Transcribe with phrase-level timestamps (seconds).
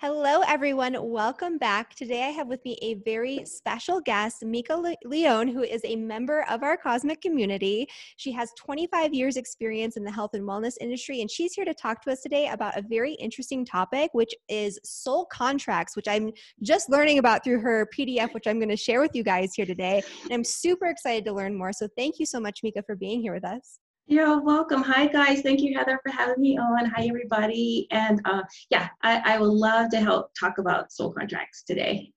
[0.00, 0.96] Hello, everyone.
[1.10, 1.92] Welcome back.
[1.96, 5.96] Today, I have with me a very special guest, Mika Le- Leone, who is a
[5.96, 7.88] member of our cosmic community.
[8.16, 11.74] She has 25 years' experience in the health and wellness industry, and she's here to
[11.74, 16.30] talk to us today about a very interesting topic, which is soul contracts, which I'm
[16.62, 19.66] just learning about through her PDF, which I'm going to share with you guys here
[19.66, 20.00] today.
[20.22, 21.72] And I'm super excited to learn more.
[21.72, 23.80] So, thank you so much, Mika, for being here with us.
[24.10, 24.82] You're welcome.
[24.84, 25.42] Hi, guys.
[25.42, 26.86] Thank you, Heather, for having me on.
[26.86, 27.86] Hi, everybody.
[27.90, 32.10] And uh, yeah, I, I would love to help talk about soul contracts today.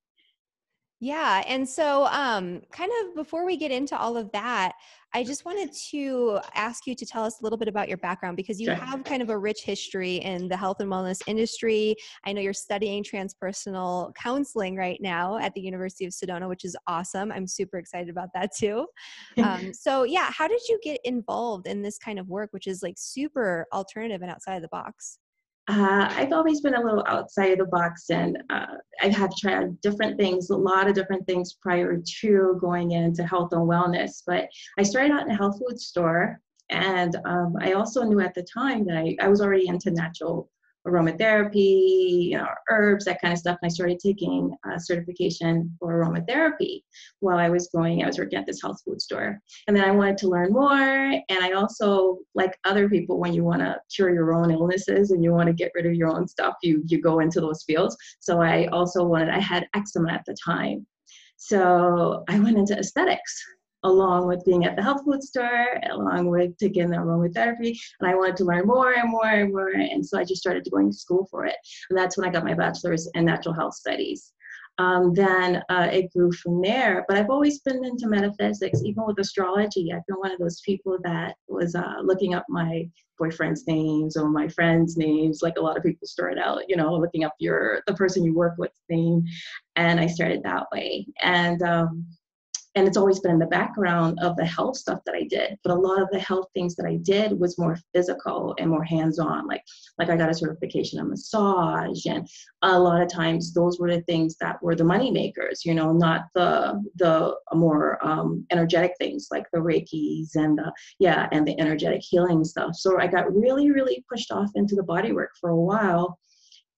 [1.03, 1.43] Yeah.
[1.47, 4.73] And so, um, kind of before we get into all of that,
[5.15, 8.37] I just wanted to ask you to tell us a little bit about your background
[8.37, 8.75] because you sure.
[8.75, 11.95] have kind of a rich history in the health and wellness industry.
[12.23, 16.77] I know you're studying transpersonal counseling right now at the University of Sedona, which is
[16.85, 17.31] awesome.
[17.31, 18.85] I'm super excited about that too.
[19.41, 22.83] Um, so, yeah, how did you get involved in this kind of work, which is
[22.83, 25.17] like super alternative and outside of the box?
[25.71, 29.80] Uh, I've always been a little outside of the box and uh, I have tried
[29.80, 34.22] different things, a lot of different things prior to going into health and wellness.
[34.27, 38.33] But I started out in a health food store and um, I also knew at
[38.33, 40.49] the time that I, I was already into natural
[40.87, 43.57] aromatherapy, you know, herbs, that kind of stuff.
[43.61, 46.83] And I started taking a certification for aromatherapy
[47.19, 49.39] while I was going, I was working at this health food store.
[49.67, 50.81] And then I wanted to learn more.
[50.81, 55.23] And I also, like other people, when you want to cure your own illnesses and
[55.23, 57.95] you want to get rid of your own stuff, you, you go into those fields.
[58.19, 60.85] So I also wanted, I had eczema at the time.
[61.37, 63.43] So I went into aesthetics
[63.83, 67.77] along with being at the health food store, along with taking the aromatherapy.
[67.99, 69.69] And I wanted to learn more and more and more.
[69.69, 71.55] And so I just started going to school for it.
[71.89, 74.33] And that's when I got my bachelor's in natural health studies.
[74.77, 77.05] Um, then uh, it grew from there.
[77.07, 79.91] But I've always been into metaphysics, even with astrology.
[79.91, 84.29] I've been one of those people that was uh, looking up my boyfriend's names or
[84.29, 87.83] my friends' names, like a lot of people start out, you know, looking up your
[87.85, 89.23] the person you work with name.
[89.75, 91.05] And I started that way.
[91.21, 92.07] And um,
[92.75, 95.58] and it's always been in the background of the health stuff that I did.
[95.64, 98.83] But a lot of the health things that I did was more physical and more
[98.83, 99.48] hands-on.
[99.48, 99.64] Like
[99.98, 102.27] like I got a certification in massage, and
[102.61, 105.65] a lot of times those were the things that were the money makers.
[105.65, 111.27] You know, not the the more um, energetic things like the Reiki's and the yeah
[111.32, 112.76] and the energetic healing stuff.
[112.76, 116.17] So I got really really pushed off into the body work for a while.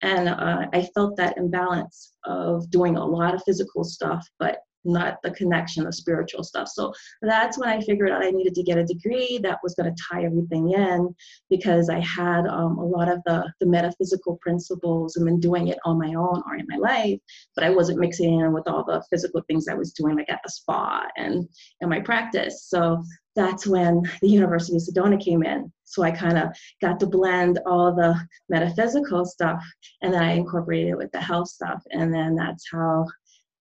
[0.02, 5.18] And uh, I felt that imbalance of doing a lot of physical stuff, but not
[5.22, 6.68] the connection of spiritual stuff.
[6.68, 9.92] So that's when I figured out I needed to get a degree that was going
[9.92, 11.14] to tie everything in
[11.50, 15.78] because I had um, a lot of the, the metaphysical principles and been doing it
[15.84, 17.18] on my own or in my life,
[17.54, 20.40] but I wasn't mixing in with all the physical things I was doing, like at
[20.42, 21.48] the spa and
[21.80, 22.64] in my practice.
[22.64, 23.02] So
[23.36, 25.72] that's when the University of Sedona came in.
[25.84, 26.48] So I kind of
[26.80, 28.18] got to blend all the
[28.48, 29.62] metaphysical stuff
[30.02, 31.82] and then I incorporated it with the health stuff.
[31.90, 33.06] And then that's how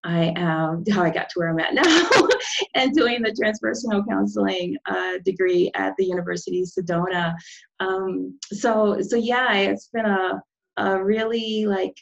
[0.04, 2.10] I um, how I got to where I'm at now
[2.76, 7.34] and doing the transpersonal counseling uh, degree at the University of Sedona.
[7.80, 10.42] Um, so so yeah, it's been a
[10.78, 11.96] a really like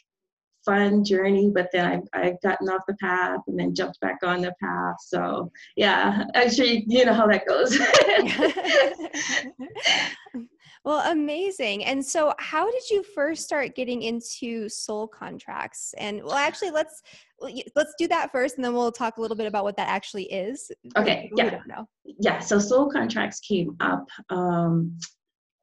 [0.64, 4.42] fun journey, but then I've, I've gotten off the path and then jumped back on
[4.42, 4.96] the path.
[5.00, 7.76] So yeah, actually, you know how that goes.
[10.84, 11.84] Well, amazing.
[11.84, 15.94] And so how did you first start getting into soul contracts?
[15.96, 17.02] And well, actually let's
[17.74, 20.24] let's do that first and then we'll talk a little bit about what that actually
[20.24, 20.70] is.
[20.96, 21.30] Okay.
[21.36, 21.50] Yeah.
[21.50, 21.88] don't know.
[22.04, 22.40] Yeah.
[22.40, 24.98] So soul contracts came up um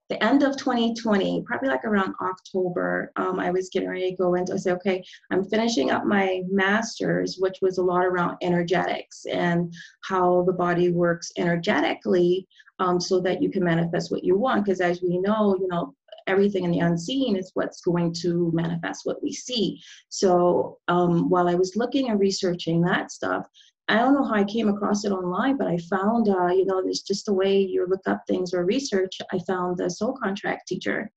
[0.10, 4.34] the end of 2020, probably like around October, um, I was getting ready to go
[4.34, 9.26] into, I said, okay, I'm finishing up my master's, which was a lot around energetics
[9.32, 9.72] and
[10.02, 12.48] how the body works energetically
[12.80, 14.66] um, so that you can manifest what you want.
[14.66, 15.94] Because as we know, you know,
[16.26, 19.80] everything in the unseen is what's going to manifest what we see.
[20.10, 23.46] So um, while I was looking and researching that stuff,
[23.90, 26.82] I don't know how I came across it online, but I found, uh, you know,
[26.82, 29.18] there's just the way you look up things or research.
[29.34, 31.12] I found the soul contract teacher.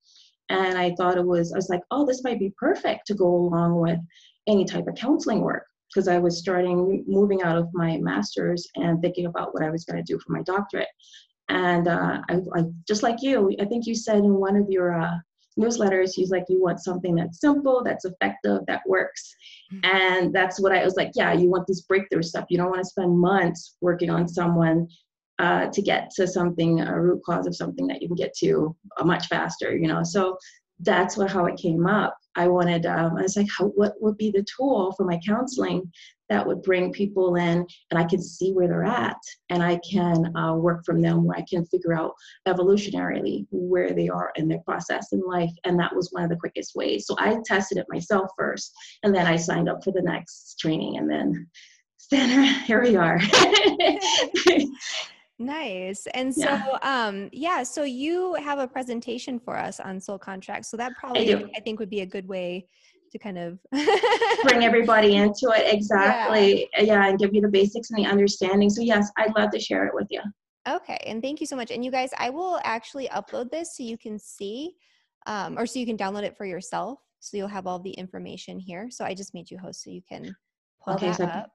[0.49, 3.27] And I thought it was, I was like, oh, this might be perfect to go
[3.27, 3.99] along with
[4.47, 9.01] any type of counseling work because I was starting moving out of my master's and
[9.03, 10.89] thinking about what I was going to do for my doctorate.
[11.51, 14.99] And uh, I, I, just like you, I think you said in one of your
[14.99, 15.17] uh,
[15.59, 19.35] newsletters, he's like, you want something that's simple, that's effective, that works.
[19.73, 19.97] Mm-hmm.
[19.97, 22.47] And that's what I was like, yeah, you want this breakthrough stuff.
[22.49, 24.89] You don't want to spend months working on someone
[25.39, 28.77] uh, to get to something, a root cause of something that you can get to
[28.99, 30.03] uh, much faster, you know.
[30.03, 30.37] So
[30.83, 32.17] that's what how it came up.
[32.35, 35.91] I wanted, um, I was like, how, what would be the tool for my counseling
[36.31, 39.19] that would bring people in and I can see where they're at
[39.51, 42.15] and I can uh, work from them where I can figure out
[42.49, 45.53] evolutionarily where they are in their process in life.
[45.65, 47.07] And that was one of the quickest ways.
[47.07, 50.97] So I tested it myself first and then I signed up for the next training
[50.97, 51.49] and then
[52.67, 53.21] here we are.
[55.39, 56.07] Nice.
[56.15, 56.79] And so, yeah.
[56.83, 60.69] um, yeah, so you have a presentation for us on soul contracts.
[60.69, 62.67] So that probably, I, I think, would be a good way
[63.11, 63.59] to kind of
[64.45, 65.75] bring everybody into it.
[65.75, 66.69] Exactly.
[66.77, 66.83] Yeah.
[66.83, 68.71] yeah, and give you the basics and the understanding.
[68.71, 70.21] So, yes, I'd love to share it with you.
[70.69, 70.99] Okay.
[71.07, 71.71] And thank you so much.
[71.71, 74.75] And you guys, I will actually upload this so you can see,
[75.27, 77.01] um, or so you can download it for yourself.
[77.21, 78.89] So you'll have all the information here.
[78.91, 80.35] So I just made you host so you can
[80.85, 81.51] pull okay, that so up.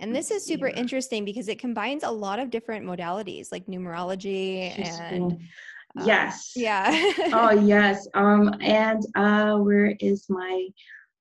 [0.00, 4.74] And this is super interesting because it combines a lot of different modalities like numerology
[5.04, 5.32] and
[5.98, 6.52] uh, yes.
[6.56, 6.88] Yeah.
[7.34, 8.08] oh yes.
[8.14, 10.68] Um and uh where is my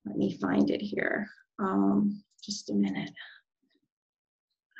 [0.05, 1.27] let me find it here.
[1.59, 3.11] Um just a minute.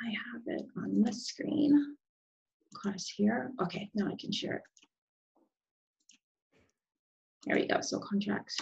[0.02, 1.96] I have it on the screen.
[2.74, 3.50] Class here.
[3.60, 4.62] Okay, now I can share it.
[7.44, 7.80] There we go.
[7.82, 8.56] So contracts.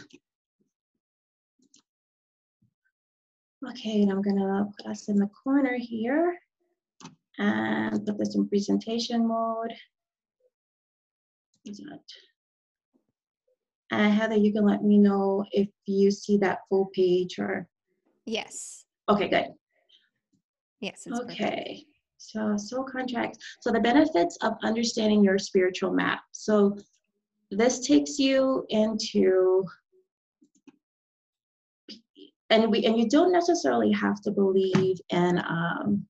[3.71, 6.39] Okay, and I'm gonna put us in the corner here
[7.39, 9.73] and put this in presentation mode.
[11.65, 12.01] Is that?
[13.91, 17.69] And Heather, you can let me know if you see that full page or.
[18.27, 18.85] Yes.
[19.09, 19.49] Okay, good.
[20.81, 21.07] Yes.
[21.11, 21.25] okay.
[21.25, 21.85] Perfect.
[22.19, 23.39] So soul contracts.
[23.61, 26.21] So the benefits of understanding your spiritual map.
[26.33, 26.77] So
[27.51, 29.65] this takes you into
[32.51, 36.07] and we and you don't necessarily have to believe in um,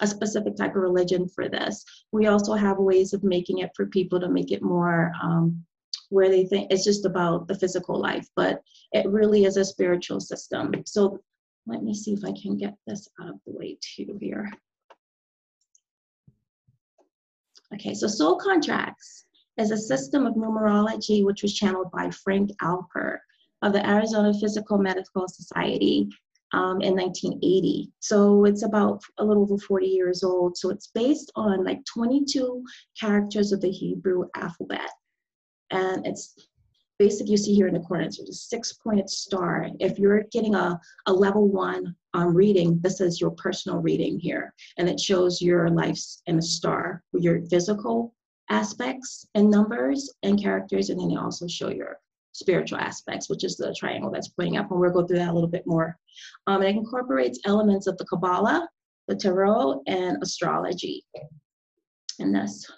[0.00, 1.84] a specific type of religion for this.
[2.12, 5.64] We also have ways of making it for people to make it more um,
[6.10, 8.62] where they think it's just about the physical life, but
[8.92, 10.72] it really is a spiritual system.
[10.86, 11.20] So
[11.66, 14.50] let me see if I can get this out of the way too here.
[17.72, 19.24] Okay, so soul contracts
[19.58, 23.18] is a system of numerology which was channeled by Frank Alper
[23.64, 26.08] of the Arizona Physical Medical Society
[26.52, 27.90] um, in 1980.
[27.98, 30.56] So it's about a little over 40 years old.
[30.56, 32.62] So it's based on like 22
[33.00, 34.90] characters of the Hebrew alphabet.
[35.70, 36.36] And it's
[36.98, 39.68] basically you see here in the corner, it's a six-pointed star.
[39.80, 44.52] If you're getting a, a level one um, reading, this is your personal reading here.
[44.76, 48.14] And it shows your lives in a star, your physical
[48.50, 51.98] aspects and numbers and characters, and then they also show your
[52.34, 55.32] spiritual aspects, which is the triangle that's pointing up, and we'll go through that a
[55.32, 55.96] little bit more.
[56.46, 58.68] Um, it incorporates elements of the Kabbalah,
[59.08, 61.04] the Tarot, and astrology
[62.18, 62.70] in this.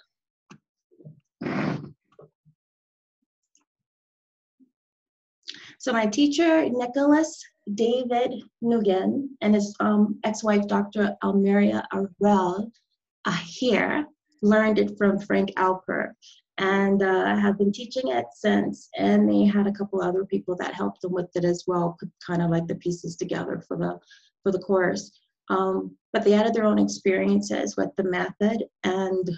[5.79, 7.43] So my teacher, Nicholas
[7.73, 11.15] David Ngan, and his um, ex-wife, Dr.
[11.23, 12.09] Almeria are
[13.45, 14.05] here,
[14.41, 16.11] learned it from Frank Alper
[16.57, 18.89] and uh, have been teaching it since.
[18.97, 22.09] And they had a couple other people that helped them with it as well, put
[22.25, 23.99] kind of like the pieces together for the
[24.43, 25.11] for the course.
[25.49, 29.29] Um, but they added their own experiences with the method and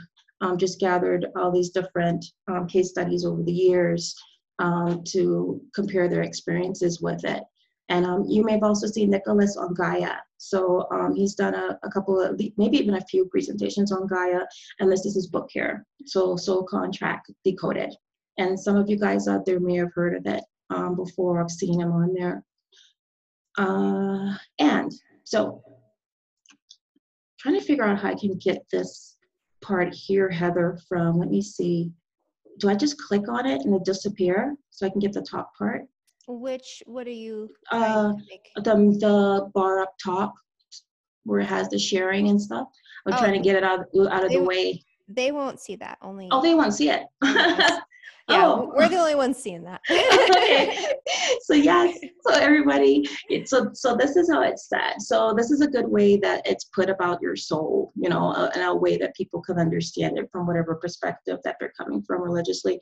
[0.41, 4.15] um, just gathered all these different um, case studies over the years
[4.59, 7.43] um, to compare their experiences with it.
[7.89, 10.17] And um, you may have also seen Nicholas on Gaia.
[10.37, 14.41] So um, he's done a, a, couple of, maybe even a few presentations on Gaia,
[14.79, 17.93] and this is his book here, so Soul Contract Decoded.
[18.37, 21.51] And some of you guys out there may have heard of it um, before, I've
[21.51, 22.43] seen him on there.
[23.57, 24.93] Uh, and
[25.23, 25.61] so,
[27.39, 29.17] trying to figure out how I can get this
[29.61, 31.91] part here, Heather, from, let me see,
[32.59, 35.51] do I just click on it and it disappear so I can get the top
[35.57, 35.85] part?
[36.29, 37.49] Which, what are you?
[37.71, 38.13] Uh,
[38.55, 38.61] the,
[38.99, 40.35] the bar up top
[41.23, 42.67] where it has the sharing and stuff.
[43.07, 44.83] I'm oh, trying to get it out, out of the way.
[45.07, 45.97] They won't see that.
[46.03, 46.27] Only.
[46.29, 47.05] Oh, they won't see it.
[48.29, 48.71] yeah, oh.
[48.75, 49.81] we're the only ones seeing that.
[49.89, 50.85] okay.
[51.41, 53.07] So yes, so everybody,
[53.45, 54.95] so so this is how it's said.
[54.99, 58.49] So this is a good way that it's put about your soul, you know, uh,
[58.55, 62.21] in a way that people can understand it from whatever perspective that they're coming from
[62.21, 62.79] religiously.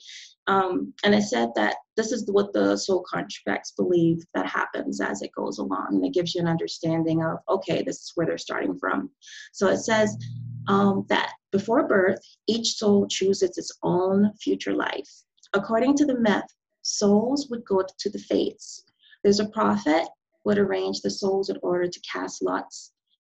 [0.47, 5.21] Um, and it said that this is what the soul contracts believe that happens as
[5.21, 8.37] it goes along, and it gives you an understanding of okay, this is where they're
[8.37, 9.09] starting from.
[9.53, 10.17] So it says
[10.67, 15.09] um, that before birth, each soul chooses its own future life.
[15.53, 16.45] According to the myth,
[16.81, 18.83] souls would go to the fates.
[19.23, 20.07] There's a prophet
[20.45, 22.93] would arrange the souls in order to cast lots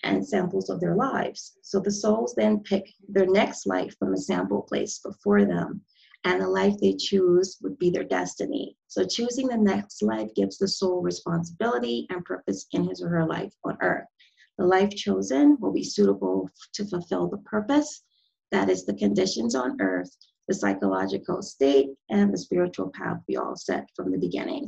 [0.04, 1.58] and samples of their lives.
[1.62, 5.82] So the souls then pick their next life from a sample placed before them.
[6.24, 8.76] and the life they choose would be their destiny.
[8.88, 13.26] So choosing the next life gives the soul responsibility and purpose in his or her
[13.26, 14.06] life on earth.
[14.58, 18.02] The life chosen will be suitable to fulfill the purpose,
[18.50, 20.10] that is the conditions on earth,
[20.48, 24.66] the psychological state, and the spiritual path we all set from the beginning.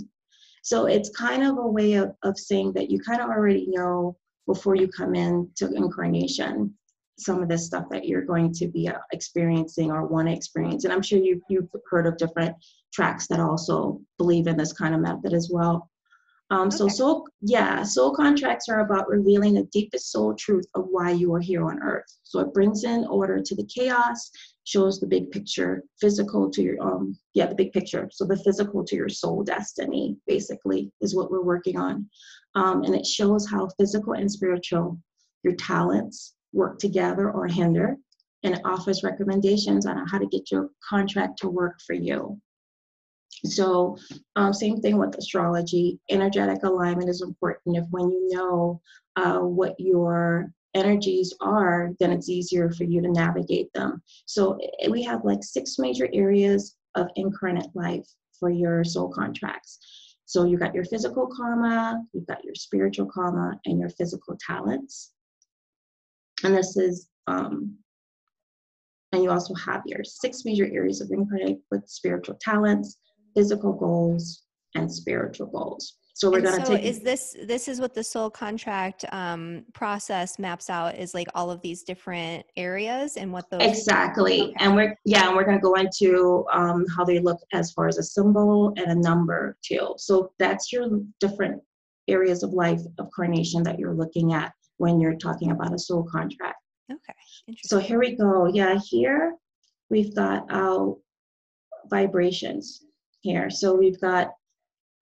[0.62, 4.16] So it's kind of a way of, of saying that you kind of already know
[4.46, 6.74] before you come in to incarnation
[7.20, 10.84] some of the stuff that you're going to be uh, experiencing or want to experience.
[10.84, 12.56] And I'm sure you, you've heard of different
[12.92, 15.90] tracks that also believe in this kind of method as well.
[16.50, 16.76] Um, okay.
[16.76, 21.32] So soul, yeah, soul contracts are about revealing the deepest soul truth of why you
[21.34, 22.06] are here on earth.
[22.24, 24.30] So it brings in order to the chaos,
[24.70, 28.08] shows the big picture, physical to your um, yeah, the big picture.
[28.12, 32.08] So the physical to your soul destiny, basically, is what we're working on,
[32.54, 34.98] um, and it shows how physical and spiritual,
[35.42, 37.96] your talents, work together or hinder,
[38.44, 42.40] and it offers recommendations on how to get your contract to work for you.
[43.44, 43.96] So,
[44.36, 45.98] um, same thing with astrology.
[46.10, 47.76] Energetic alignment is important.
[47.76, 48.80] If when you know
[49.16, 54.02] uh, what your energies are, then it's easier for you to navigate them.
[54.26, 58.06] So, eh, we have like six major areas of incarnate life
[58.38, 59.78] for your soul contracts.
[60.26, 65.12] So, you've got your physical karma, you've got your spiritual karma, and your physical talents.
[66.44, 67.76] And this is, um,
[69.12, 72.98] and you also have your six major areas of incarnate with spiritual talents,
[73.34, 75.96] physical goals, and spiritual goals.
[76.14, 76.84] So we're going to so take.
[76.84, 80.96] Is this this is what the soul contract um, process maps out?
[80.96, 84.42] Is like all of these different areas and what those exactly.
[84.42, 84.54] Okay.
[84.58, 87.88] And we're yeah, and we're going to go into um, how they look as far
[87.88, 89.94] as a symbol and a number too.
[89.96, 90.88] So that's your
[91.20, 91.62] different
[92.08, 96.04] areas of life of carnation that you're looking at when you're talking about a soul
[96.10, 96.56] contract.
[96.90, 97.14] Okay.
[97.64, 98.46] So here we go.
[98.46, 99.34] Yeah, here
[99.90, 100.96] we've got our
[101.90, 102.84] vibrations
[103.20, 103.50] here.
[103.50, 104.30] So we've got,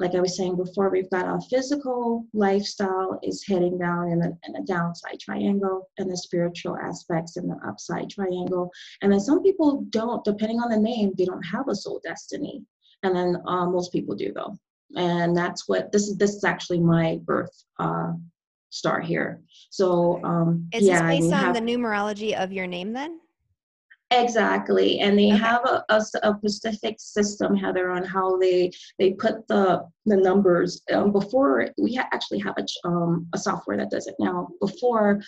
[0.01, 4.31] like I was saying before, we've got our physical lifestyle is heading down in a,
[4.47, 8.71] in a downside triangle, and the spiritual aspects in the upside triangle.
[9.03, 12.63] And then some people don't, depending on the name, they don't have a soul destiny.
[13.03, 14.57] And then uh, most people do though.
[14.97, 16.17] And that's what this is.
[16.17, 18.13] This is actually my birth uh,
[18.71, 19.43] star here.
[19.71, 23.21] So um, is yeah, this based on have, the numerology of your name then?
[24.11, 25.37] Exactly, and they okay.
[25.37, 30.83] have a, a, a, specific system, Heather, on how they they put the the numbers.
[30.91, 34.49] Um, before we ha- actually have a um, a software that does it now.
[34.63, 35.21] Before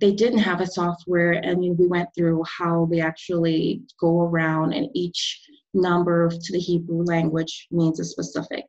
[0.00, 4.88] they didn't have a software, and we went through how they actually go around, and
[4.94, 5.42] each
[5.74, 8.64] number to the Hebrew language means a specific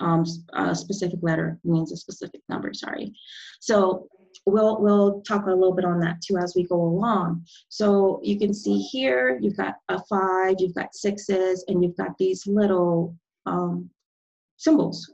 [0.00, 0.24] um,
[0.54, 3.12] a specific letter means a specific number, sorry.
[3.60, 4.08] So
[4.46, 7.44] we'll, we'll talk a little bit on that too as we go along.
[7.68, 12.16] So you can see here, you've got a five, you've got sixes, and you've got
[12.18, 13.16] these little
[13.46, 13.90] um,
[14.56, 15.12] symbols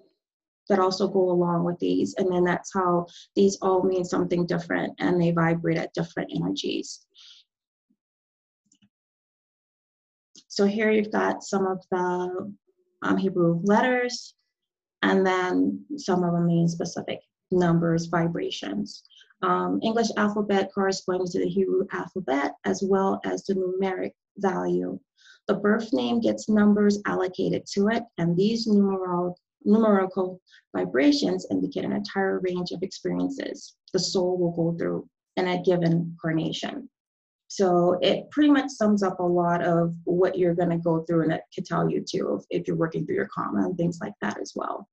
[0.68, 2.14] that also go along with these.
[2.14, 7.04] And then that's how these all mean something different and they vibrate at different energies.
[10.48, 12.54] So here you've got some of the
[13.02, 14.34] um, Hebrew letters
[15.02, 19.02] and then some of them mean specific numbers, vibrations.
[19.44, 24.98] Um, English alphabet corresponding to the Hebrew alphabet as well as the numeric value.
[25.48, 30.40] The birth name gets numbers allocated to it, and these numeral, numerical
[30.74, 35.92] vibrations indicate an entire range of experiences the soul will go through in a given
[35.92, 36.88] incarnation.
[37.48, 41.24] So it pretty much sums up a lot of what you're going to go through,
[41.24, 43.98] and it could tell you too if, if you're working through your karma and things
[44.00, 44.88] like that as well.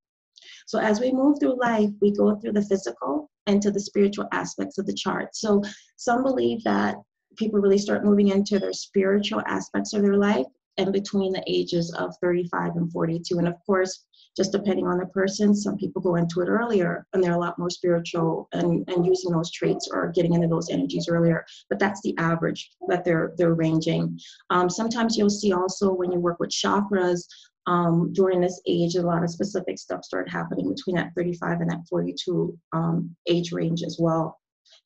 [0.68, 4.27] So as we move through life, we go through the physical and to the spiritual
[4.32, 5.36] aspects of the chart.
[5.36, 5.62] So
[5.98, 6.96] some believe that
[7.38, 10.46] people really start moving into their spiritual aspects of their life
[10.81, 13.38] and between the ages of 35 and 42.
[13.38, 17.23] And of course, just depending on the person, some people go into it earlier and
[17.23, 21.07] they're a lot more spiritual and, and using those traits or getting into those energies
[21.09, 21.45] earlier.
[21.69, 24.19] But that's the average that they're they're ranging.
[24.50, 27.25] Um, sometimes you'll see also when you work with chakras,
[27.67, 31.69] um, during this age, a lot of specific stuff started happening between that 35 and
[31.69, 34.40] that 42 um, age range as well.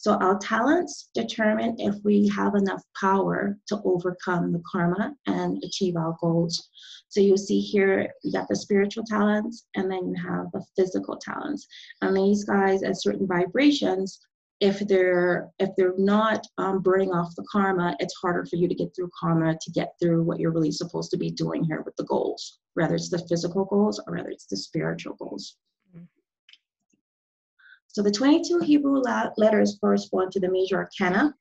[0.05, 5.95] So our talents determine if we have enough power to overcome the karma and achieve
[5.95, 6.69] our goals.
[7.09, 11.17] So you'll see here, you got the spiritual talents and then you have the physical
[11.17, 11.65] talents.
[12.03, 14.19] And these guys at certain vibrations
[14.59, 18.75] if they're if they're not um, burning off the karma it's harder for you to
[18.75, 21.93] get through karma to get through what you're really supposed to be doing here with
[21.97, 25.57] the goals whether it's the physical goals or whether it's the spiritual goals.
[27.95, 29.01] So the 22 hebrew
[29.37, 31.33] letters correspond to the major arcana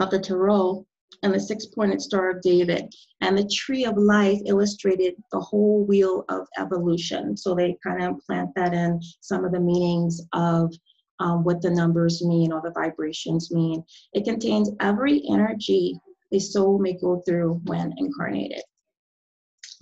[0.00, 0.86] of the tarot
[1.22, 2.90] and the six pointed star of David.
[3.20, 7.36] And the tree of life illustrated the whole wheel of evolution.
[7.36, 10.72] So they kind of plant that in some of the meanings of
[11.18, 13.84] um, what the numbers mean or the vibrations mean.
[14.14, 16.00] It contains every energy
[16.32, 18.62] a soul may go through when incarnated.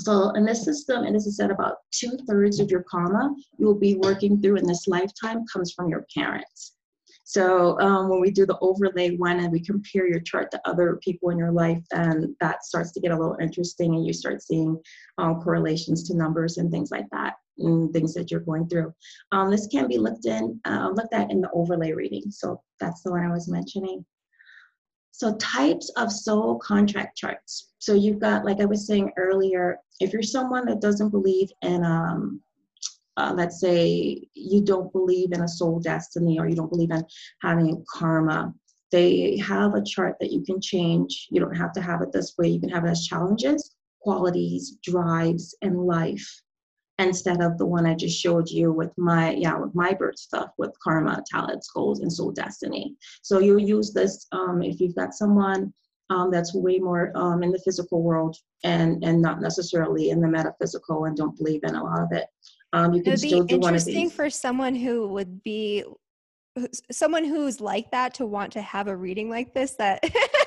[0.01, 3.67] So in this system, and this is said about two thirds of your karma you
[3.67, 6.77] will be working through in this lifetime comes from your parents.
[7.29, 11.01] So um, when we do the overlay one and we compare your chart to other
[11.03, 14.43] people in your life, then that starts to get a little interesting and you start
[14.43, 14.81] seeing
[15.19, 18.95] um, correlations to numbers and things like that and things that you're going through.
[19.33, 22.31] Um, this can be looked in, uh, looked at in the overlay reading.
[22.31, 24.05] So that's the one I was mentioning.
[25.17, 27.73] So types of soul contract charts.
[27.79, 31.83] So you've got, like I was saying earlier, if you're someone that doesn't believe in
[31.83, 32.43] um,
[33.17, 37.03] uh, let's say you don't believe in a soul destiny or you don't believe in
[37.41, 38.53] having karma,
[38.93, 41.29] they have a chart that you can change.
[41.31, 42.49] You don't have to have it this way.
[42.49, 46.43] You can have it as challenges, qualities, drives, and life
[46.99, 50.51] instead of the one I just showed you with my yeah with my birth stuff
[50.59, 52.97] with karma, talents, goals, and soul destiny.
[53.23, 55.73] So you use this um, if you've got someone
[56.11, 60.29] um, that's way more um, in the physical world and and not necessarily in the
[60.29, 62.27] metaphysical and don't believe in a lot of it.
[62.73, 64.13] Um, you can It'd still be do one of interesting these.
[64.13, 65.85] for someone who would be
[66.91, 70.03] someone who's like that to want to have a reading like this that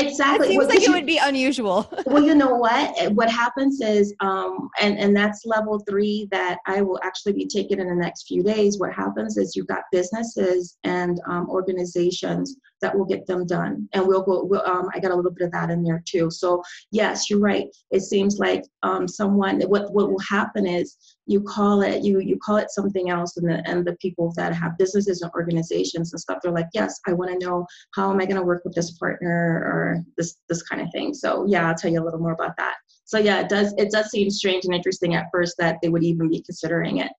[0.00, 0.48] exactly.
[0.48, 1.90] It seems well, like it you, would be unusual.
[2.06, 3.12] Well you know what?
[3.12, 7.80] What happens is um and and that's level three that i will actually be taking
[7.80, 8.78] in the next few days.
[8.78, 13.88] What happens is you've got businesses and um, organizations that will get them done.
[13.92, 16.30] And we'll go we'll, um, i got a little bit of that in there too.
[16.30, 17.66] So yes you're right.
[17.90, 22.38] It seems like um, someone what what will happen is you call it you you
[22.38, 26.20] call it something else and the and the people that have businesses and organizations and
[26.20, 28.74] stuff they're like yes i want to know how am i going to work with
[28.74, 31.14] this partner or this this kind of thing.
[31.14, 32.76] So yeah i'll tell you a little more about that.
[33.04, 36.04] So yeah it does it does seem strange and interesting at first that they would
[36.04, 37.12] even be considering it.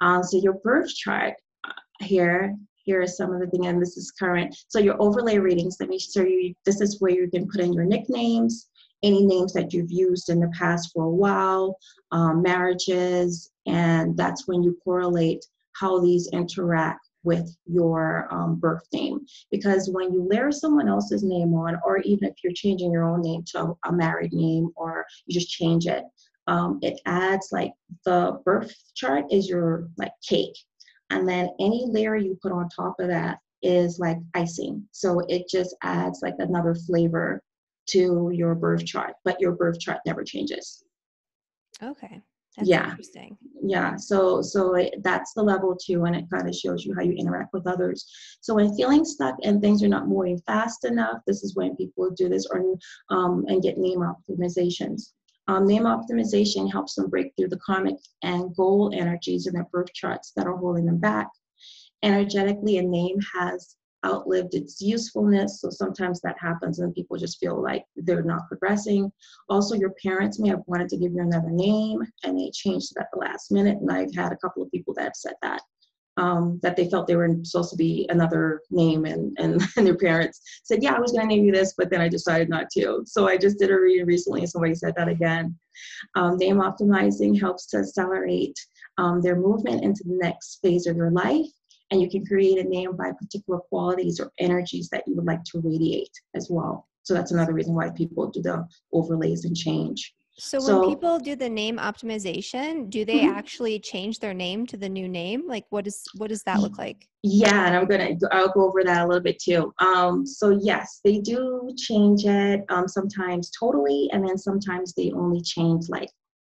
[0.00, 1.34] Um, so your birth chart
[1.66, 2.54] uh, here
[2.86, 5.88] here are some of the things and this is current so your overlay readings let
[5.88, 8.68] me show you this is where you can put in your nicknames
[9.02, 11.78] any names that you've used in the past for a while,
[12.12, 19.20] um, marriages, and that's when you correlate how these interact with your um, birth name.
[19.50, 23.20] Because when you layer someone else's name on, or even if you're changing your own
[23.22, 26.04] name to a married name, or you just change it,
[26.46, 27.72] um, it adds like
[28.04, 30.56] the birth chart is your like cake.
[31.10, 34.86] And then any layer you put on top of that is like icing.
[34.92, 37.42] So it just adds like another flavor
[37.90, 40.84] to your birth chart, but your birth chart never changes.
[41.82, 42.20] Okay.
[42.56, 42.90] That's yeah.
[42.90, 43.36] interesting.
[43.62, 43.96] Yeah.
[43.96, 47.12] So so it, that's the level two, and it kind of shows you how you
[47.12, 48.10] interact with others.
[48.40, 52.10] So when feeling stuck and things are not moving fast enough, this is when people
[52.16, 52.64] do this or
[53.10, 55.12] um, and get name optimizations.
[55.48, 59.92] Um, name optimization helps them break through the karmic and goal energies in their birth
[59.94, 61.28] charts that are holding them back.
[62.02, 65.60] Energetically, a name has outlived its usefulness.
[65.60, 69.10] So sometimes that happens and people just feel like they're not progressing.
[69.48, 73.00] Also, your parents may have wanted to give you another name and they changed it
[73.00, 73.78] at the last minute.
[73.78, 75.62] And I've had a couple of people that have said that.
[76.18, 79.98] Um, that they felt they were supposed to be another name and, and, and their
[79.98, 82.70] parents said, yeah, I was going to name you this, but then I decided not
[82.70, 83.02] to.
[83.04, 85.54] So I just did a reading recently and somebody said that again.
[86.14, 88.58] Um, name optimizing helps to accelerate
[88.96, 91.50] um, their movement into the next phase of their life
[91.90, 95.44] and you can create a name by particular qualities or energies that you would like
[95.44, 96.88] to radiate as well.
[97.02, 100.14] So that's another reason why people do the overlays and change.
[100.38, 103.38] So, so when people do the name optimization, do they mm-hmm.
[103.38, 105.48] actually change their name to the new name?
[105.48, 107.08] Like what does what does that look like?
[107.22, 109.72] Yeah, and I'm gonna I'll go over that a little bit too.
[109.78, 115.40] Um, so yes, they do change it um, sometimes totally, and then sometimes they only
[115.40, 116.10] change like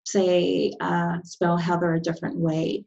[0.05, 2.83] say uh, spell Heather a different way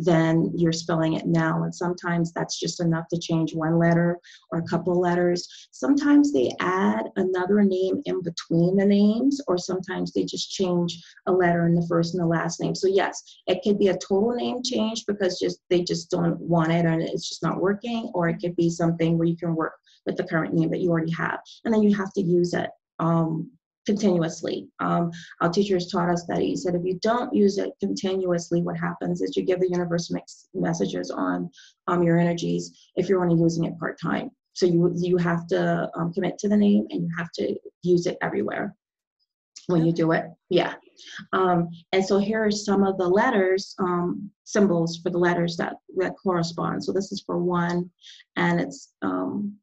[0.00, 1.62] than you're spelling it now.
[1.62, 4.18] And sometimes that's just enough to change one letter
[4.50, 5.68] or a couple letters.
[5.70, 11.32] Sometimes they add another name in between the names, or sometimes they just change a
[11.32, 12.74] letter in the first and the last name.
[12.74, 16.72] So yes, it could be a total name change because just they just don't want
[16.72, 19.74] it and it's just not working, or it could be something where you can work
[20.06, 21.40] with the current name that you already have.
[21.64, 23.50] And then you have to use it um,
[23.86, 24.68] continuously.
[24.80, 28.78] Um, our teachers taught us that he said if you don't use it continuously, what
[28.78, 31.50] happens is you give the universe mixed messages on
[31.86, 34.30] um, your energies if you're only using it part time.
[34.54, 38.06] So you you have to um, commit to the name and you have to use
[38.06, 38.74] it everywhere
[39.66, 40.26] when you do it.
[40.50, 40.74] Yeah.
[41.32, 45.74] Um, and so here are some of the letters, um, symbols for the letters that,
[45.96, 46.84] that correspond.
[46.84, 47.90] So this is for one,
[48.36, 49.56] and it's um,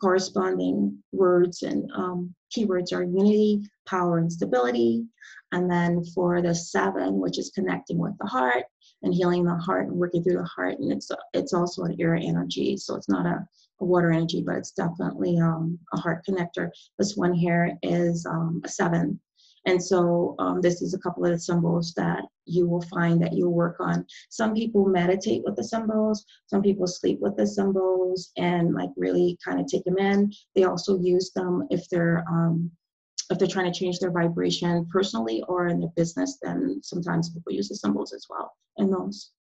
[0.00, 5.04] corresponding words and um, keywords are unity, power, and stability.
[5.52, 8.64] And then for the seven, which is connecting with the heart
[9.02, 12.14] and healing the heart and working through the heart, and it's it's also an air
[12.16, 13.46] energy, so it's not a,
[13.80, 16.70] a water energy, but it's definitely um, a heart connector.
[16.98, 19.20] This one here is um, a seven,
[19.66, 23.32] and so um, this is a couple of the symbols that you will find that
[23.32, 24.06] you work on.
[24.30, 29.36] Some people meditate with the symbols, some people sleep with the symbols and like really
[29.44, 30.32] kind of take them in.
[30.54, 32.70] They also use them if they're um,
[33.28, 37.52] if they're trying to change their vibration personally or in their business, then sometimes people
[37.52, 39.32] use the symbols as well in those.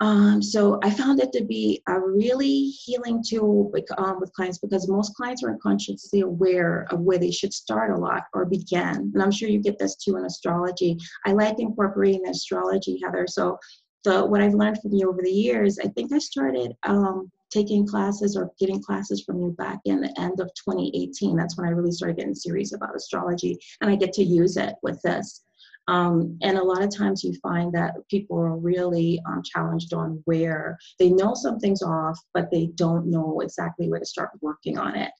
[0.00, 4.58] Um, so I found it to be a really healing tool with, um, with clients
[4.58, 9.12] because most clients are unconsciously aware of where they should start a lot or begin.
[9.14, 10.98] And I'm sure you get this too in astrology.
[11.24, 13.26] I like incorporating astrology, Heather.
[13.28, 13.58] So
[14.04, 17.86] the what I've learned from you over the years, I think I started um, taking
[17.86, 21.36] classes or getting classes from you back in the end of 2018.
[21.36, 24.74] That's when I really started getting serious about astrology, and I get to use it
[24.82, 25.43] with this.
[25.86, 30.22] Um, and a lot of times you find that people are really um, challenged on
[30.24, 34.96] where they know something's off, but they don't know exactly where to start working on
[34.96, 35.10] it.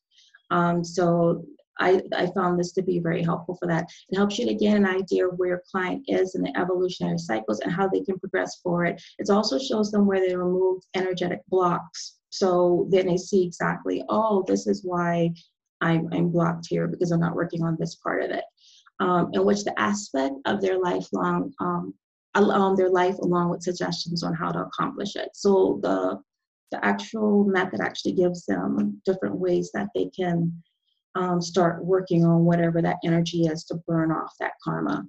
[0.50, 1.44] Um, so
[1.80, 3.86] I, I found this to be very helpful for that.
[4.08, 7.18] It helps you to get an idea of where a client is in the evolutionary
[7.18, 9.00] cycles and how they can progress forward.
[9.18, 12.18] It also shows them where they remove energetic blocks.
[12.30, 15.34] So then they see exactly, oh, this is why
[15.80, 18.44] I'm, I'm blocked here because I'm not working on this part of it
[19.00, 21.94] um, in which the aspect of their lifelong um,
[22.34, 25.30] along their life along with suggestions on how to accomplish it.
[25.34, 26.20] So the
[26.70, 30.52] the actual method actually gives them different ways that they can
[31.14, 35.06] um, start working on whatever that energy is to burn off that karma.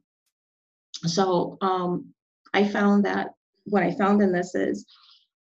[1.07, 2.13] So um,
[2.53, 3.29] I found that
[3.65, 4.85] what I found in this is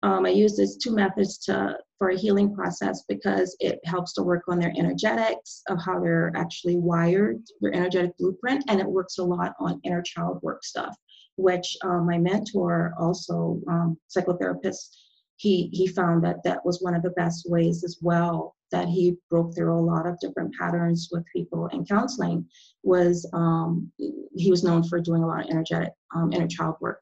[0.03, 4.23] um, I use these two methods to for a healing process because it helps to
[4.23, 9.17] work on their energetics of how they're actually wired, their energetic blueprint, and it works
[9.19, 10.95] a lot on inner child work stuff,
[11.35, 14.95] which um, my mentor, also um, psychotherapist,
[15.35, 19.17] he he found that that was one of the best ways as well that he
[19.29, 22.45] broke through a lot of different patterns with people in counseling
[22.83, 23.91] was um,
[24.35, 27.01] he was known for doing a lot of energetic um, inner child work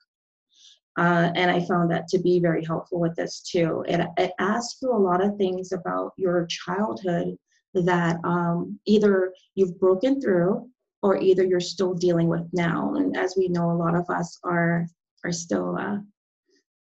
[0.98, 3.84] uh, and I found that to be very helpful with this too.
[3.88, 7.38] It, it asks you a lot of things about your childhood
[7.74, 10.68] that um, either you've broken through
[11.04, 12.96] or either you're still dealing with now.
[12.96, 14.88] And as we know, a lot of us are
[15.24, 15.98] are still uh,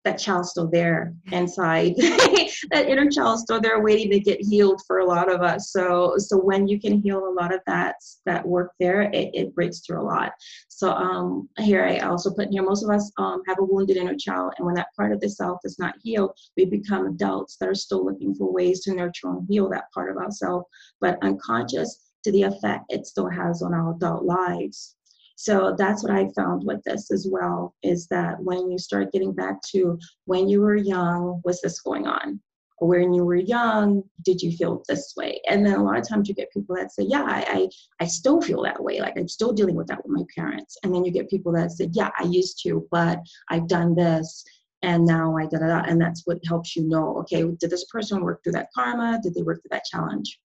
[0.05, 1.95] that child's still there inside
[2.71, 5.71] that inner child's still there waiting to get healed for a lot of us.
[5.71, 9.55] So so when you can heal a lot of that that work there it, it
[9.55, 10.33] breaks through a lot.
[10.69, 14.17] So um here i also put here most of us um have a wounded inner
[14.17, 17.69] child and when that part of the self is not healed we become adults that
[17.69, 20.67] are still looking for ways to nurture and heal that part of ourselves
[21.01, 24.97] but unconscious to the effect it still has on our adult lives
[25.43, 29.33] so that's what I found with this as well is that when you start getting
[29.33, 32.41] back to when you were young, was this going on?
[32.79, 35.41] Or when you were young, did you feel this way?
[35.51, 38.07] And then a lot of times you get people that say, Yeah, I, I, I
[38.07, 39.01] still feel that way.
[39.01, 40.79] Like I'm still dealing with that with my parents.
[40.85, 43.19] And then you get people that say, Yeah, I used to, but
[43.51, 44.45] I've done this
[44.83, 45.83] and now I da da da.
[45.89, 49.19] And that's what helps you know, okay, did this person work through that karma?
[49.21, 50.39] Did they work through that challenge?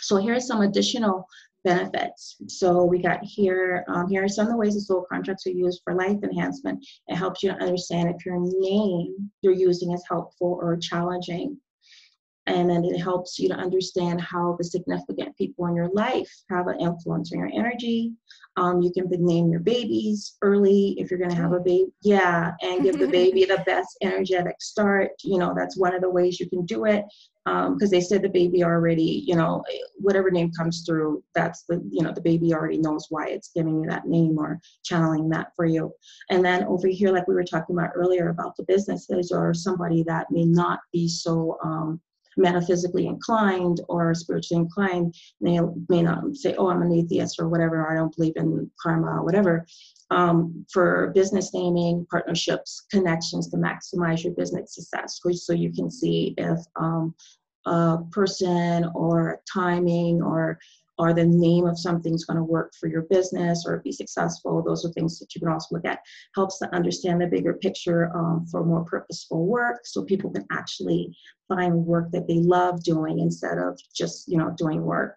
[0.00, 1.26] So here's some additional
[1.64, 2.36] benefits.
[2.48, 5.50] So we got here, um, here are some of the ways the soul contracts are
[5.50, 6.84] used for life enhancement.
[7.08, 11.58] It helps you to understand if your name you're using is helpful or challenging.
[12.46, 16.66] And then it helps you to understand how the significant people in your life have
[16.66, 18.12] an influence on your energy.
[18.56, 21.86] Um, you can name your babies early if you're going to have a baby.
[22.02, 25.10] Yeah, and give the baby the best energetic start.
[25.22, 27.04] You know, that's one of the ways you can do it
[27.44, 29.64] because um, they said the baby already, you know,
[29.96, 33.82] whatever name comes through, that's the, you know, the baby already knows why it's giving
[33.82, 35.92] you that name or channeling that for you.
[36.30, 40.04] And then over here, like we were talking about earlier about the businesses or somebody
[40.04, 42.00] that may not be so um,
[42.36, 47.90] metaphysically inclined or spiritually inclined may, may not say, oh, I'm an atheist or whatever,
[47.90, 49.66] I don't believe in karma or whatever
[50.12, 55.20] um, for business naming, partnerships, connections to maximize your business success.
[55.22, 57.14] So you can see if um,
[57.64, 60.58] a person or timing or
[60.98, 64.62] or the name of something's going to work for your business or be successful.
[64.62, 66.00] Those are things that you can also look at.
[66.34, 71.14] Helps to understand the bigger picture um, for more purposeful work, so people can actually
[71.48, 75.16] find work that they love doing instead of just you know doing work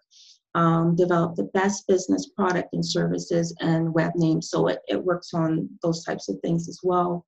[0.56, 4.48] um, develop the best business product and services and web names.
[4.48, 7.26] So it, it works on those types of things as well.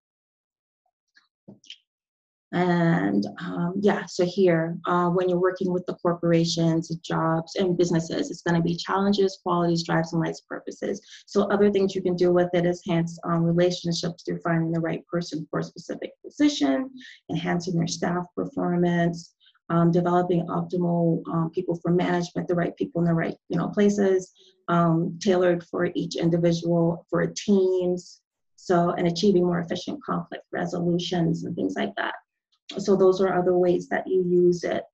[2.52, 8.30] And um, yeah, so here, uh, when you're working with the corporations, jobs, and businesses,
[8.30, 11.02] it's going to be challenges, qualities, drives, and lights purposes.
[11.26, 14.80] So other things you can do with it is enhance um, relationships through finding the
[14.80, 16.90] right person for a specific position,
[17.30, 19.34] enhancing your staff performance,
[19.68, 23.68] um, developing optimal um, people for management, the right people in the right you know
[23.68, 24.32] places,
[24.68, 28.22] um, tailored for each individual, for teams.
[28.60, 32.14] So, and achieving more efficient conflict resolutions and things like that.
[32.76, 34.84] So those are other ways that you use it.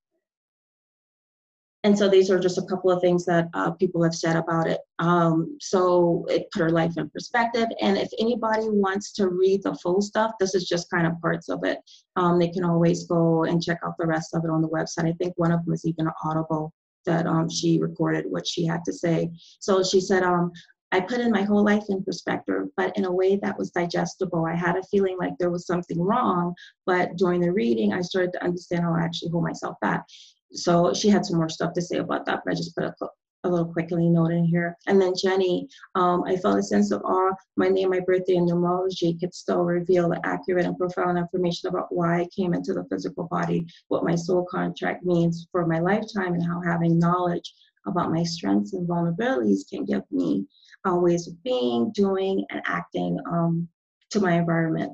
[1.84, 4.66] And so these are just a couple of things that uh, people have said about
[4.66, 4.80] it.
[5.00, 7.66] Um, so it put her life in perspective.
[7.82, 11.50] And if anybody wants to read the full stuff, this is just kind of parts
[11.50, 11.78] of it.
[12.16, 15.06] Um, they can always go and check out the rest of it on the website.
[15.06, 16.72] I think one of them is even Audible
[17.04, 19.30] that um, she recorded what she had to say.
[19.60, 20.52] So she said, um,
[20.94, 24.46] I put in my whole life in perspective, but in a way that was digestible.
[24.46, 26.54] I had a feeling like there was something wrong,
[26.86, 30.04] but during the reading, I started to understand how I actually hold myself back.
[30.52, 32.94] So she had some more stuff to say about that, but I just put a,
[33.42, 34.76] a little quickly note in here.
[34.86, 37.32] And then Jenny, um, I felt a sense of awe.
[37.56, 41.92] My name, my birthday, and numerology could still reveal the accurate and profound information about
[41.92, 46.34] why I came into the physical body, what my soul contract means for my lifetime,
[46.34, 47.52] and how having knowledge
[47.84, 50.46] about my strengths and vulnerabilities can give me
[50.88, 53.68] uh, ways of being, doing, and acting um,
[54.10, 54.92] to my environment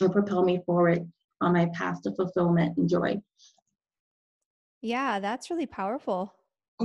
[0.00, 1.06] and propel me forward
[1.40, 3.20] on my path to fulfillment and joy.
[4.80, 6.34] Yeah, that's really powerful.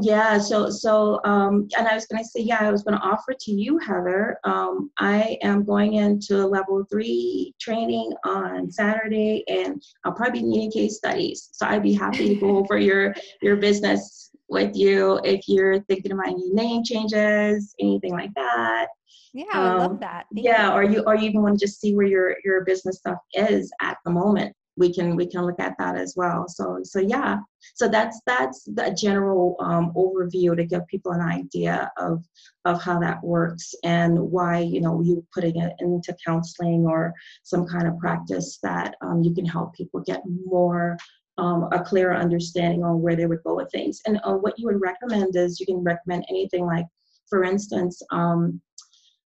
[0.01, 3.03] Yeah, so so um, and I was going to say, yeah, I was going to
[3.03, 4.37] offer to you, Heather.
[4.43, 10.71] Um, I am going into level three training on Saturday, and I'll probably be needing
[10.71, 11.49] case studies.
[11.53, 16.11] So I'd be happy to go over your your business with you if you're thinking
[16.11, 18.87] about any name changes, anything like that.
[19.33, 20.25] Yeah, I um, love that.
[20.33, 20.73] Thank yeah, you.
[20.73, 23.71] or you or you even want to just see where your your business stuff is
[23.81, 24.55] at the moment.
[24.77, 26.47] We can we can look at that as well.
[26.47, 27.37] So so yeah,
[27.75, 32.23] so that's that's the general um, overview to give people an idea of
[32.65, 37.67] of how that works and why you know you putting it into counseling or some
[37.67, 40.97] kind of practice that um, you can help people get more
[41.37, 44.01] um, a clearer understanding on where they would go with things.
[44.05, 46.85] And uh, what you would recommend is you can recommend anything like,
[47.29, 48.61] for instance, um,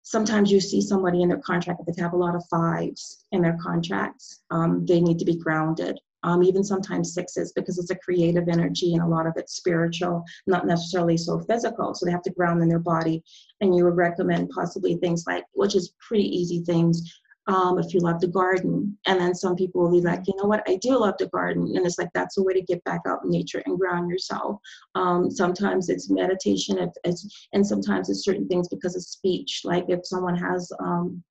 [0.02, 3.42] sometimes you see somebody in their contract that they have a lot of fives in
[3.42, 4.42] their contracts.
[4.50, 5.98] Um, they need to be grounded.
[6.22, 10.24] Um, even sometimes sixes because it's a creative energy and a lot of it's spiritual,
[10.46, 11.94] not necessarily so physical.
[11.94, 13.22] So they have to ground in their body.
[13.60, 18.00] And you would recommend possibly things like, which is pretty easy things, um, if you
[18.00, 18.96] love the garden.
[19.06, 21.72] And then some people will be like, you know what, I do love the garden.
[21.76, 24.58] And it's like, that's a way to get back out in nature and ground yourself.
[24.94, 29.60] Um, sometimes it's meditation, if it's, and sometimes it's certain things because of speech.
[29.64, 31.22] Like if someone has um,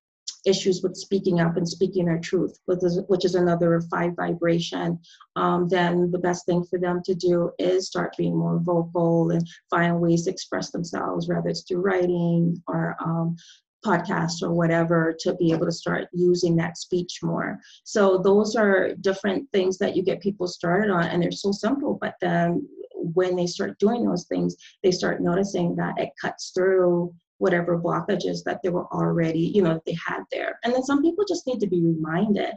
[0.46, 4.98] issues with speaking up and speaking their truth, which is, which is another five vibration,
[5.36, 9.48] um, then the best thing for them to do is start being more vocal and
[9.70, 13.36] find ways to express themselves, whether it's through writing or um,
[13.84, 17.58] podcasts or whatever to be able to start using that speech more.
[17.84, 21.98] So those are different things that you get people started on and they're so simple,
[22.00, 27.14] but then when they start doing those things, they start noticing that it cuts through
[27.38, 30.58] whatever blockages that they were already, you know, they had there.
[30.64, 32.54] And then some people just need to be reminded.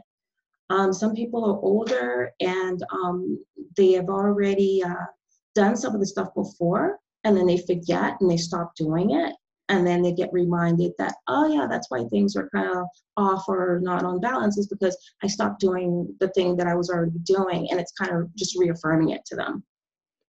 [0.70, 3.38] Um, some people are older and um,
[3.76, 5.06] they have already uh,
[5.54, 9.34] done some of the stuff before and then they forget and they stop doing it
[9.68, 13.44] and then they get reminded that oh yeah that's why things are kind of off
[13.48, 17.18] or not on balance is because i stopped doing the thing that i was already
[17.24, 19.62] doing and it's kind of just reaffirming it to them.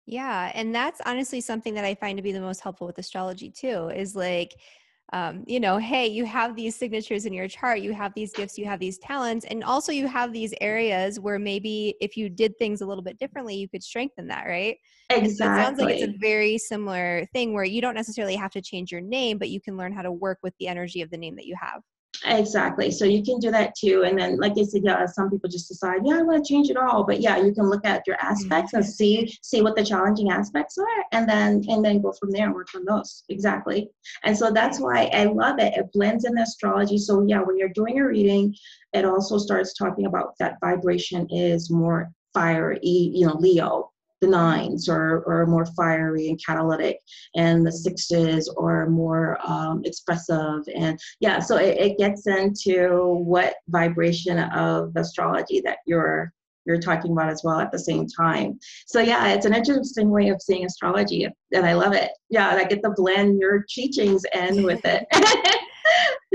[0.07, 3.51] Yeah and that's honestly something that i find to be the most helpful with astrology
[3.51, 4.55] too is like
[5.12, 8.59] um, you know, hey, you have these signatures in your chart, you have these gifts,
[8.59, 12.57] you have these talents, and also you have these areas where maybe if you did
[12.59, 14.77] things a little bit differently, you could strengthen that, right?
[15.11, 15.29] Exactly.
[15.29, 18.62] So it sounds like it's a very similar thing where you don't necessarily have to
[18.62, 21.19] change your name, but you can learn how to work with the energy of the
[21.19, 21.83] name that you have.
[22.24, 22.90] Exactly.
[22.90, 24.05] So you can do that too.
[24.05, 26.70] And then, like I said, yeah, some people just decide, yeah, I want to change
[26.70, 27.05] it all.
[27.05, 28.33] But yeah, you can look at your mm-hmm.
[28.33, 32.31] aspects and see see what the challenging aspects are, and then and then go from
[32.31, 33.24] there and work on those.
[33.29, 33.90] Exactly.
[34.22, 35.74] And so that's why I love it.
[35.77, 36.98] It blends in astrology.
[36.98, 38.55] So yeah, when you're doing a reading,
[38.92, 43.90] it also starts talking about that vibration is more fire, you know, Leo
[44.25, 46.99] the nines are, are more fiery and catalytic
[47.37, 53.57] and the sixes are more um, expressive and yeah so it, it gets into what
[53.69, 56.33] vibration of astrology that you're
[56.67, 58.59] you're talking about as well at the same time.
[58.87, 62.11] So yeah, it's an interesting way of seeing astrology, and I love it.
[62.31, 65.05] Yeah, I get to blend your teachings in with it.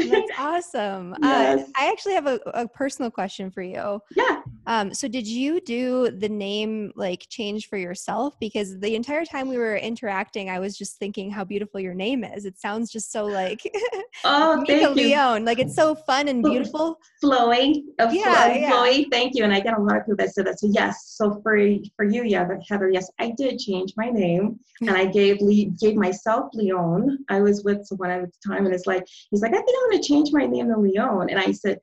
[0.08, 1.14] That's awesome.
[1.14, 1.60] Uh, yes.
[1.60, 4.00] Uh, I actually have a, a, personal question for you.
[4.16, 4.39] Yeah.
[4.70, 8.40] Um, so did you do the name like change for yourself?
[8.40, 12.24] Because the entire time we were interacting, I was just thinking how beautiful your name
[12.24, 12.46] is.
[12.46, 13.64] It sounds just so like
[14.24, 14.90] oh, thank you.
[14.90, 15.44] Leone.
[15.44, 17.00] Like it's so fun and beautiful.
[17.20, 17.92] Flowing.
[17.98, 18.70] Uh, yeah, yeah.
[18.70, 19.10] Flowing.
[19.10, 19.44] Thank you.
[19.44, 20.60] And I get a lot of people that say that.
[20.60, 21.16] So yes.
[21.16, 21.58] So for
[21.96, 25.40] for you, yeah, Heather, yes, I did change my name and I gave
[25.80, 27.18] gave myself Leone.
[27.30, 29.90] I was with someone at the time and it's like, he's like, I think I'm
[29.90, 31.32] gonna change my name to Leone.
[31.32, 31.80] And I said,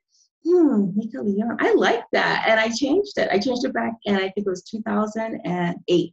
[0.46, 1.56] hmm, Mika Leone.
[1.61, 2.46] I like that.
[2.48, 3.28] And I changed it.
[3.30, 6.12] I changed it back and I think it was 2008.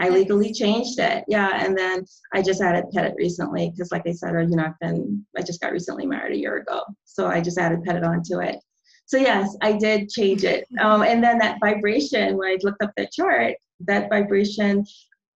[0.00, 1.24] I legally changed it.
[1.28, 1.64] Yeah.
[1.64, 5.24] And then I just added Pettit recently because, like I said, you know, I've been,
[5.36, 6.82] I just got recently married a year ago.
[7.04, 8.58] So I just added Pettit onto it.
[9.06, 10.66] So, yes, I did change it.
[10.80, 14.84] Um, and then that vibration, when I looked up the chart, that vibration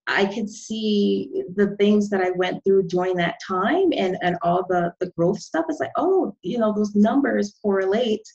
[0.09, 4.65] I could see the things that I went through during that time and, and all
[4.67, 5.67] the, the growth stuff.
[5.69, 8.27] It's like, oh, you know, those numbers correlate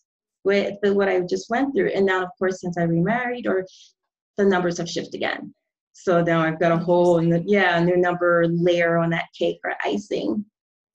[0.43, 1.89] with the, what I just went through.
[1.89, 3.65] And now, of course, since I remarried, or
[4.37, 5.53] the numbers have shifted again.
[5.93, 10.45] So now I've got a whole, yeah, new number layer on that cake or icing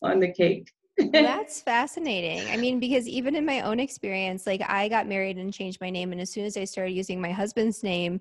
[0.02, 0.70] on the cake.
[1.12, 2.48] That's fascinating.
[2.50, 5.90] I mean, because even in my own experience, like I got married and changed my
[5.90, 6.10] name.
[6.10, 8.20] And as soon as I started using my husband's name,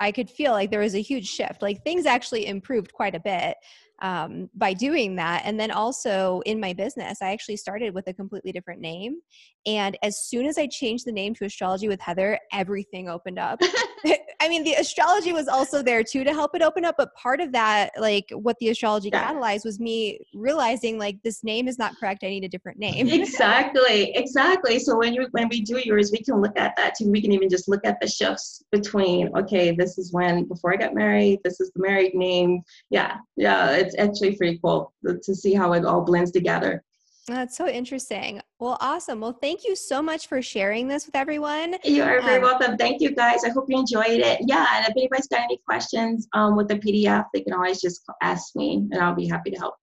[0.00, 1.62] I could feel like there was a huge shift.
[1.62, 3.56] Like things actually improved quite a bit
[4.00, 5.42] um, by doing that.
[5.44, 9.20] And then also in my business, I actually started with a completely different name.
[9.66, 13.60] And as soon as I changed the name to Astrology with Heather, everything opened up.
[14.40, 16.96] I mean, the astrology was also there too to help it open up.
[16.98, 19.32] But part of that, like what the astrology yeah.
[19.32, 22.24] catalyzed, was me realizing like this name is not correct.
[22.24, 23.08] I need a different name.
[23.12, 24.78] exactly, exactly.
[24.78, 27.10] So when you when we do yours, we can look at that too.
[27.10, 29.30] We can even just look at the shifts between.
[29.36, 31.40] Okay, this is when before I got married.
[31.42, 32.62] This is the married name.
[32.90, 33.83] Yeah, yeah.
[33.84, 36.82] It's actually pretty cool to see how it all blends together.
[37.26, 38.42] That's so interesting.
[38.58, 39.20] Well, awesome.
[39.20, 41.76] Well, thank you so much for sharing this with everyone.
[41.82, 42.76] You are very um, welcome.
[42.76, 43.44] Thank you, guys.
[43.44, 44.40] I hope you enjoyed it.
[44.46, 48.04] Yeah, and if anybody's got any questions um, with the PDF, they can always just
[48.22, 49.76] ask me, and I'll be happy to help.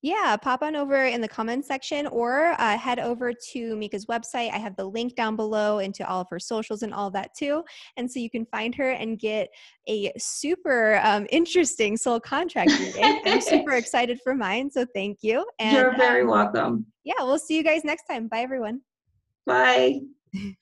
[0.00, 4.52] Yeah, pop on over in the comments section or uh, head over to Mika's website.
[4.52, 7.34] I have the link down below into all of her socials and all of that
[7.36, 7.64] too.
[7.96, 9.48] And so you can find her and get
[9.88, 13.20] a super um, interesting soul contract reading.
[13.26, 14.70] I'm super excited for mine.
[14.70, 15.44] So thank you.
[15.58, 16.86] And, You're very um, welcome.
[17.02, 18.28] Yeah, we'll see you guys next time.
[18.28, 18.82] Bye, everyone.
[19.46, 20.00] Bye.